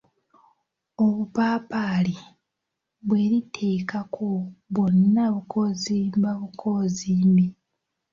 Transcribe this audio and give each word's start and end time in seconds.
Obupaapali 1.03 2.15
bweriteekako 3.07 4.29
bwonna 4.73 5.23
bukozimba 5.33 6.29
bukozimbi. 6.41 7.45